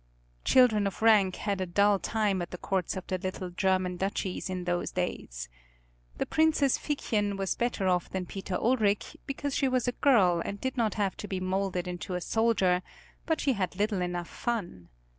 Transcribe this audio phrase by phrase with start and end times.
[0.43, 4.49] Children of rank had a dull time at the courts of the little German duchies
[4.49, 5.47] in those days.
[6.17, 10.59] The Princess Figchen was better off than Peter Ulric because she was a girl and
[10.59, 12.81] did not have to be moulded into a soldier,
[13.27, 14.89] but she had little enough fun.